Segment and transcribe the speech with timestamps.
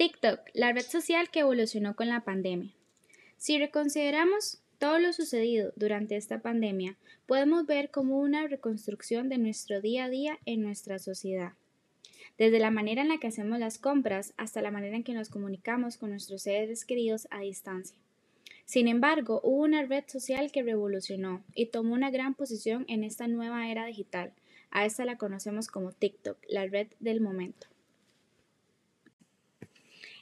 [0.00, 2.72] TikTok, la red social que evolucionó con la pandemia.
[3.36, 9.82] Si reconsideramos todo lo sucedido durante esta pandemia, podemos ver como una reconstrucción de nuestro
[9.82, 11.52] día a día en nuestra sociedad.
[12.38, 15.28] Desde la manera en la que hacemos las compras hasta la manera en que nos
[15.28, 17.94] comunicamos con nuestros seres queridos a distancia.
[18.64, 23.28] Sin embargo, hubo una red social que revolucionó y tomó una gran posición en esta
[23.28, 24.32] nueva era digital.
[24.70, 27.69] A esta la conocemos como TikTok, la red del momento.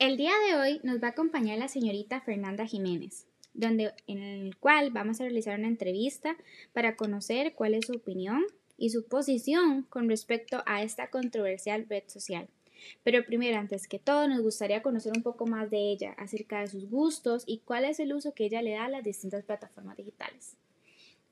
[0.00, 4.56] El día de hoy nos va a acompañar la señorita Fernanda Jiménez, donde, en el
[4.56, 6.38] cual vamos a realizar una entrevista
[6.72, 8.42] para conocer cuál es su opinión
[8.78, 12.48] y su posición con respecto a esta controversial red social.
[13.02, 16.68] Pero primero, antes que todo, nos gustaría conocer un poco más de ella, acerca de
[16.68, 19.98] sus gustos y cuál es el uso que ella le da a las distintas plataformas
[19.98, 20.56] digitales.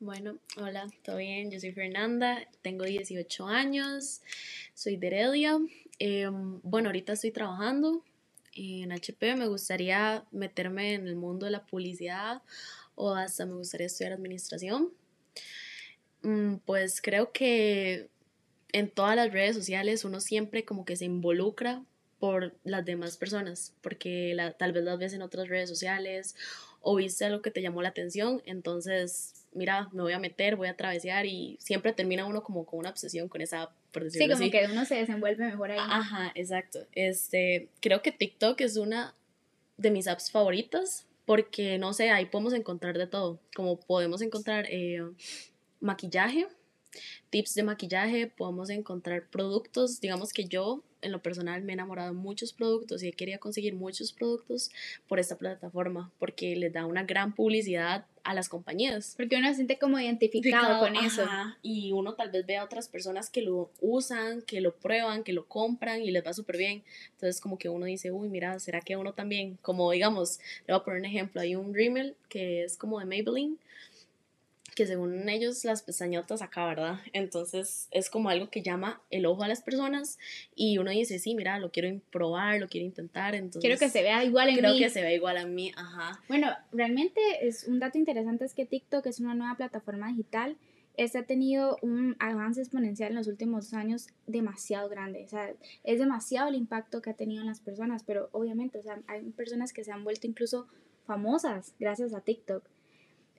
[0.00, 1.50] Bueno, hola, ¿todo bien?
[1.50, 4.20] Yo soy Fernanda, tengo 18 años,
[4.74, 5.58] soy de Heredia.
[5.98, 8.02] Em, bueno, ahorita estoy trabajando,
[8.52, 12.42] en HP, me gustaría meterme en el mundo de la publicidad
[12.94, 14.92] o hasta me gustaría estudiar administración.
[16.22, 18.10] Mm, pues creo que
[18.72, 21.84] en todas las redes sociales uno siempre como que se involucra
[22.18, 26.36] por las demás personas, porque la, tal vez las ves en otras redes sociales
[26.80, 30.68] o viste algo que te llamó la atención, entonces mira, me voy a meter, voy
[30.68, 34.40] a travesear y siempre termina uno como con una obsesión con esa, por decirlo Sí,
[34.40, 35.78] como que uno se desenvuelve mejor ahí.
[35.80, 36.80] Ajá, exacto.
[36.92, 39.14] Este, creo que TikTok es una
[39.76, 44.66] de mis apps favoritas porque, no sé, ahí podemos encontrar de todo, como podemos encontrar
[44.68, 45.02] eh,
[45.80, 46.48] maquillaje,
[47.30, 52.12] tips de maquillaje, podemos encontrar productos, digamos que yo en lo personal me he enamorado
[52.12, 54.70] de muchos productos y he querido conseguir muchos productos
[55.08, 59.14] por esta plataforma porque les da una gran publicidad a las compañías.
[59.16, 61.24] Porque uno se siente como identificado con eso.
[61.62, 65.32] y uno tal vez ve a otras personas que lo usan, que lo prueban, que
[65.32, 66.82] lo compran y les va súper bien.
[67.12, 69.58] Entonces como que uno dice, uy, mira, ¿será que uno también?
[69.62, 73.06] Como digamos, le voy a poner un ejemplo, hay un Rimmel que es como de
[73.06, 73.58] Maybelline
[74.80, 77.00] que según ellos las pestañotas acá, ¿verdad?
[77.12, 80.18] Entonces es como algo que llama el ojo a las personas
[80.54, 83.60] y uno dice, sí, mira, lo quiero probar, lo quiero intentar, entonces...
[83.60, 84.60] Quiero que se vea igual en mí.
[84.62, 86.22] Creo que se vea igual a mí, ajá.
[86.28, 90.56] Bueno, realmente es un dato interesante es que TikTok es una nueva plataforma digital.
[90.96, 95.24] Este ha tenido un avance exponencial en los últimos años demasiado grande.
[95.24, 95.52] O sea,
[95.84, 99.20] es demasiado el impacto que ha tenido en las personas, pero obviamente, o sea, hay
[99.32, 100.68] personas que se han vuelto incluso
[101.04, 102.64] famosas gracias a TikTok.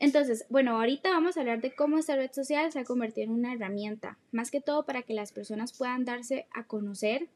[0.02, 3.34] Entonces, bueno, ahorita vamos a hablar de cómo esta red social se ha convertido en
[3.34, 7.30] una herramienta, más que todo para que las personas puedan darse a conocer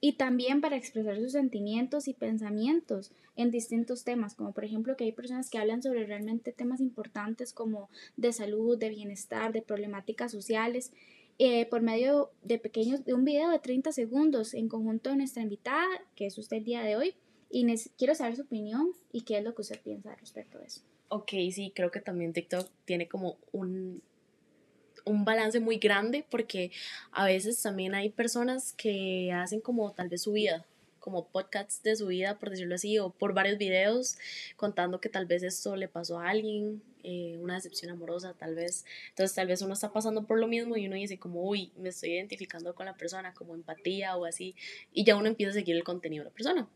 [0.00, 5.04] y también para expresar sus sentimientos y pensamientos en distintos temas, como por ejemplo que
[5.04, 10.32] hay personas que hablan sobre realmente temas importantes como de salud, de bienestar, de problemáticas
[10.32, 10.92] sociales,
[11.38, 15.42] eh, por medio de pequeños, de un video de 30 segundos en conjunto de nuestra
[15.42, 15.86] invitada,
[16.16, 17.14] que es usted el día de hoy,
[17.50, 17.66] y
[17.98, 20.80] quiero saber su opinión y qué es lo que usted piensa respecto de eso.
[21.10, 24.02] Ok, sí, creo que también TikTok tiene como un,
[25.06, 26.70] un balance muy grande porque
[27.12, 30.66] a veces también hay personas que hacen como tal vez su vida,
[30.98, 34.18] como podcasts de su vida, por decirlo así, o por varios videos
[34.56, 38.84] contando que tal vez esto le pasó a alguien, eh, una decepción amorosa tal vez.
[39.08, 41.88] Entonces tal vez uno está pasando por lo mismo y uno dice como, uy, me
[41.88, 44.54] estoy identificando con la persona, como empatía o así,
[44.92, 46.68] y ya uno empieza a seguir el contenido de la persona.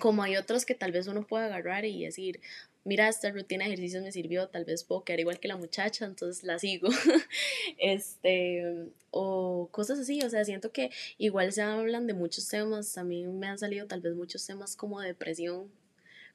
[0.00, 2.40] Como hay otros que tal vez uno puede agarrar y decir,
[2.84, 6.04] mira, esta rutina de ejercicios me sirvió, tal vez puedo quedar igual que la muchacha,
[6.04, 6.88] entonces la sigo.
[7.78, 13.38] este, o cosas así, o sea, siento que igual se hablan de muchos temas, también
[13.38, 15.70] me han salido tal vez muchos temas como depresión,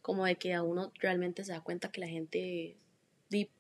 [0.01, 2.77] como de que a uno realmente se da cuenta que la gente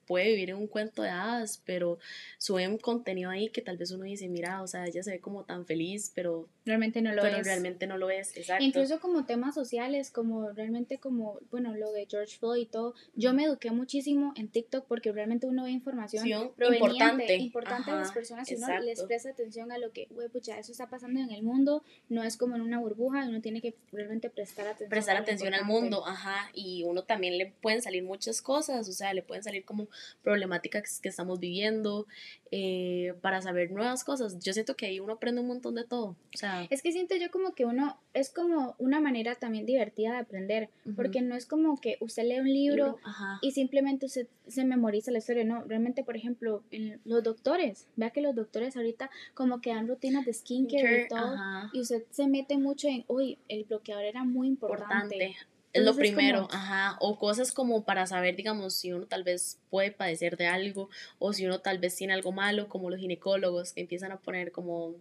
[0.07, 1.99] puede vivir en un cuento de hadas, pero
[2.37, 5.43] suben contenido ahí que tal vez uno dice, mira, o sea, ella se ve como
[5.43, 8.63] tan feliz, pero realmente no lo pero realmente no lo es, exacto.
[8.63, 13.33] Incluso como temas sociales, como realmente como, bueno, lo de George Floyd y todo, yo
[13.33, 18.49] me eduqué muchísimo en TikTok porque realmente uno ve información importante, importante a las personas
[18.49, 21.43] y uno les presta atención a lo que, güey, pucha, eso está pasando en el
[21.43, 24.89] mundo, no es como en una burbuja, uno tiene que realmente prestar atención.
[24.89, 29.13] Prestar atención al mundo, ajá, y uno también le pueden salir muchas cosas, o sea,
[29.13, 29.87] le pueden salir como
[30.23, 32.07] problemáticas que estamos viviendo,
[32.51, 34.39] eh, para saber nuevas cosas.
[34.39, 36.15] Yo siento que ahí uno aprende un montón de todo.
[36.33, 40.13] O sea, es que siento yo como que uno es como una manera también divertida
[40.13, 42.97] de aprender, porque no es como que usted lee un libro,
[43.41, 46.63] y simplemente usted se memoriza la historia, no, realmente por ejemplo,
[47.05, 51.35] los doctores, vea que los doctores ahorita como que dan rutinas de skincare y todo,
[51.73, 55.15] y usted se mete mucho en, uy, el bloqueador era muy importante.
[55.15, 59.59] importante es lo primero, ajá, o cosas como para saber, digamos, si uno tal vez
[59.69, 63.73] puede padecer de algo o si uno tal vez tiene algo malo, como los ginecólogos
[63.73, 64.95] que empiezan a poner como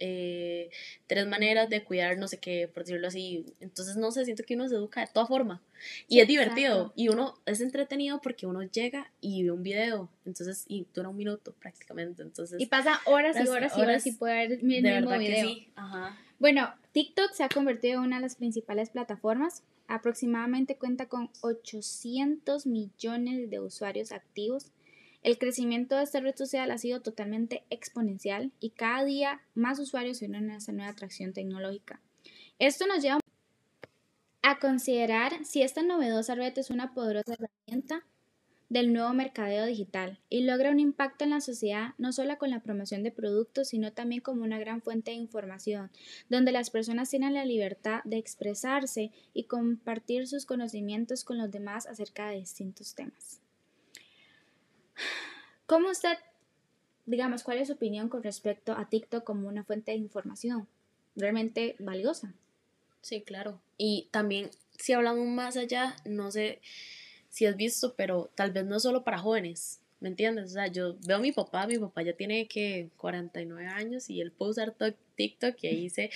[0.00, 0.70] eh,
[1.06, 3.46] tres maneras de cuidar no sé qué, por decirlo así.
[3.60, 5.60] Entonces, no sé, siento que uno se educa de toda forma.
[6.08, 6.92] Y es divertido.
[6.96, 10.08] Y uno es entretenido porque uno llega y ve un video.
[10.24, 12.22] Entonces, y dura un minuto prácticamente.
[12.22, 15.48] Entonces, y pasa horas y horas, y horas y puede ver el mismo video.
[15.48, 15.68] sí.
[15.76, 16.18] Ajá.
[16.42, 19.62] Bueno, TikTok se ha convertido en una de las principales plataformas.
[19.86, 24.72] Aproximadamente cuenta con 800 millones de usuarios activos
[25.22, 30.18] el crecimiento de esta red social ha sido totalmente exponencial y cada día más usuarios
[30.18, 32.00] se unen a esta nueva atracción tecnológica.
[32.58, 33.20] Esto nos lleva
[34.42, 38.04] a considerar si esta novedosa red es una poderosa herramienta
[38.68, 42.60] del nuevo mercadeo digital y logra un impacto en la sociedad no solo con la
[42.60, 45.90] promoción de productos, sino también como una gran fuente de información,
[46.30, 51.86] donde las personas tienen la libertad de expresarse y compartir sus conocimientos con los demás
[51.86, 53.41] acerca de distintos temas.
[55.66, 56.18] ¿Cómo usted,
[57.06, 60.66] digamos, cuál es su opinión con respecto a TikTok como una fuente de información
[61.16, 62.34] realmente valiosa?
[63.00, 63.60] Sí, claro.
[63.78, 66.60] Y también, si hablamos más allá, no sé
[67.30, 70.50] si has visto, pero tal vez no solo para jóvenes, ¿me entiendes?
[70.50, 74.20] O sea, yo veo a mi papá, mi papá ya tiene que 49 años y
[74.20, 74.74] él puede usar
[75.16, 76.10] TikTok y ahí se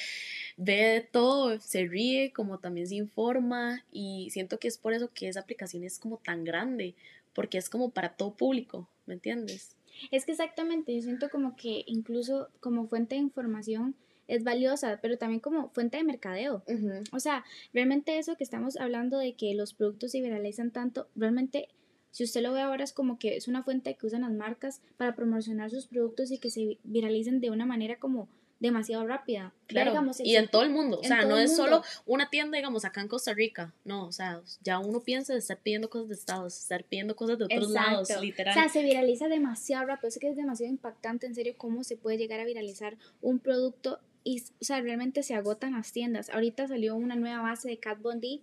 [0.57, 5.29] ve todo, se ríe, como también se informa y siento que es por eso que
[5.29, 6.95] esa aplicación es como tan grande,
[7.37, 9.77] porque es como para todo público, ¿me entiendes?
[10.11, 13.95] Es que exactamente, yo siento como que incluso como fuente de información
[14.27, 16.65] es valiosa, pero también como fuente de mercadeo.
[17.13, 21.69] O sea, realmente eso que estamos hablando de que los productos se viralizan tanto, realmente
[22.11, 24.81] si usted lo ve ahora es como que es una fuente que usan las marcas
[24.97, 29.53] para promocionar sus productos y que se viralicen de una manera como demasiado rápida.
[29.67, 33.01] Claro, y en todo el mundo, o sea, no es solo una tienda, digamos, acá
[33.01, 36.57] en Costa Rica, no, o sea, ya uno piensa de estar pidiendo cosas de Estados,
[36.59, 38.57] estar pidiendo cosas de otros lados, literal.
[38.57, 41.97] O sea, se viraliza demasiado rápido, es que es demasiado impactante, en serio, cómo se
[41.97, 46.31] puede llegar a viralizar un producto y, o sea, realmente se agotan las tiendas.
[46.31, 48.43] Ahorita salió una nueva base de Cat Bondi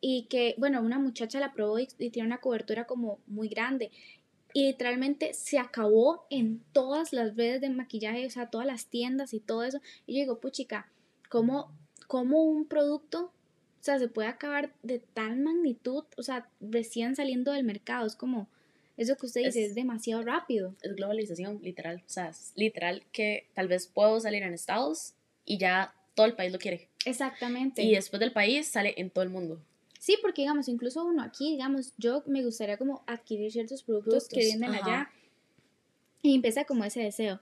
[0.00, 3.92] y que, bueno, una muchacha la probó y tiene una cobertura como muy grande
[4.52, 9.34] y literalmente se acabó en todas las redes de maquillaje, o sea, todas las tiendas
[9.34, 9.80] y todo eso.
[10.06, 10.90] Y yo digo, puchica,
[11.28, 11.72] ¿cómo,
[12.06, 17.52] cómo un producto, o sea, se puede acabar de tal magnitud, o sea, recién saliendo
[17.52, 18.06] del mercado?
[18.06, 18.48] Es como,
[18.96, 20.74] eso que usted dice, es, demasiado rápido.
[20.82, 22.02] Es globalización, literal.
[22.06, 25.14] O sea, es literal que tal vez puedo salir en Estados
[25.44, 26.88] y ya todo el país lo quiere.
[27.04, 27.82] Exactamente.
[27.82, 29.62] Y después del país sale en todo el mundo.
[30.02, 34.40] Sí, porque digamos, incluso uno aquí, digamos, yo me gustaría como adquirir ciertos productos, que
[34.40, 35.08] venden allá
[36.22, 37.40] y empieza como ese deseo.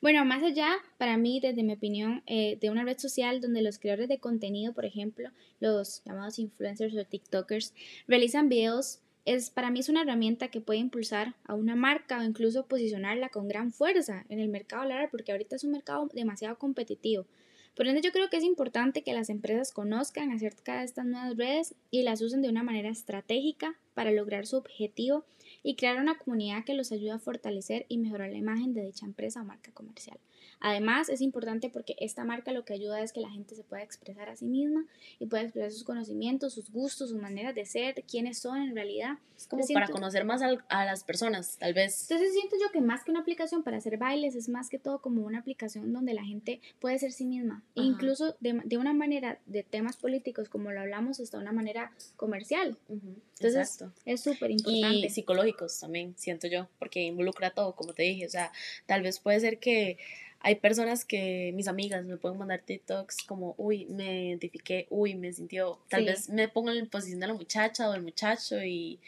[0.00, 3.80] Bueno, más allá, para mí, desde mi opinión, eh, de una red social donde los
[3.80, 7.74] creadores de contenido, por ejemplo, los llamados influencers o TikTokers,
[8.06, 12.22] realizan videos, es, para mí es una herramienta que puede impulsar a una marca o
[12.22, 16.56] incluso posicionarla con gran fuerza en el mercado laboral, porque ahorita es un mercado demasiado
[16.56, 17.26] competitivo.
[17.74, 21.36] Por ende, yo creo que es importante que las empresas conozcan acerca de estas nuevas
[21.36, 25.24] redes y las usen de una manera estratégica para lograr su objetivo
[25.62, 29.06] y crear una comunidad que los ayude a fortalecer y mejorar la imagen de dicha
[29.06, 30.18] empresa o marca comercial.
[30.60, 33.82] Además, es importante porque esta marca lo que ayuda es que la gente se pueda
[33.82, 34.86] expresar a sí misma
[35.18, 39.18] y pueda expresar sus conocimientos, sus gustos, sus maneras de ser, quiénes son en realidad.
[39.36, 42.02] Es como para conocer más a las personas, tal vez.
[42.02, 45.00] Entonces siento yo que más que una aplicación para hacer bailes, es más que todo
[45.00, 47.62] como una aplicación donde la gente puede ser sí misma.
[47.74, 51.92] E incluso de, de, una manera de temas políticos, como lo hablamos, hasta una manera
[52.16, 52.76] comercial.
[52.88, 55.06] Entonces es súper importante.
[55.06, 58.26] Y psicológicos también, siento yo, porque involucra todo, como te dije.
[58.26, 58.52] O sea,
[58.86, 59.98] tal vez puede ser que
[60.40, 65.32] hay personas que, mis amigas, me pueden mandar TikToks como, uy, me identifiqué, uy, me
[65.32, 68.98] sintió, tal vez me pongo en la posición de la muchacha o del muchacho y,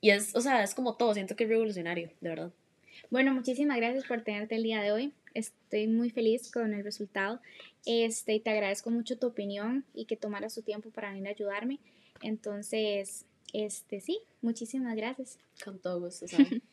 [0.00, 2.52] y es, o sea, es como todo, siento que es revolucionario, de verdad.
[3.10, 5.12] Bueno, muchísimas gracias por tenerte el día de hoy.
[5.34, 7.40] Estoy muy feliz con el resultado.
[7.84, 11.30] Este, y te agradezco mucho tu opinión y que tomaras tu tiempo para venir a
[11.30, 11.78] ayudarme.
[12.22, 15.38] Entonces, este, sí, muchísimas gracias.
[15.62, 16.26] Con todo gusto,